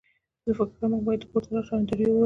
[0.45, 2.19] زه فکر کوم موږ باید کور ته لاړ شو انډریو وویل